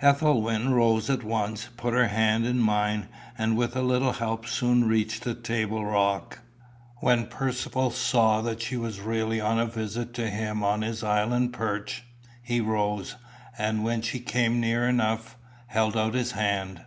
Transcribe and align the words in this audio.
Ethelwyn 0.00 0.70
rose 0.72 1.10
at 1.10 1.24
once, 1.24 1.68
put 1.76 1.92
her 1.92 2.06
hand 2.06 2.46
in 2.46 2.60
mine, 2.60 3.08
and 3.36 3.56
with 3.56 3.74
a 3.74 3.82
little 3.82 4.12
help 4.12 4.46
soon 4.46 4.86
reached 4.86 5.24
the 5.24 5.34
table 5.34 5.84
rock. 5.84 6.38
When 7.00 7.26
Percivale 7.26 7.90
saw 7.90 8.42
that 8.42 8.62
she 8.62 8.76
was 8.76 9.00
really 9.00 9.40
on 9.40 9.58
a 9.58 9.66
visit 9.66 10.14
to 10.14 10.30
him 10.30 10.62
on 10.62 10.82
his 10.82 11.02
island 11.02 11.52
perch, 11.52 12.04
he 12.44 12.60
rose, 12.60 13.16
and 13.58 13.82
when 13.82 14.02
she 14.02 14.20
came 14.20 14.60
near 14.60 14.88
enough, 14.88 15.36
held 15.66 15.96
out 15.96 16.14
his 16.14 16.30
hand. 16.30 16.82